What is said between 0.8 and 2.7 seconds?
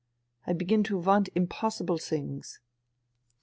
to want impossible things.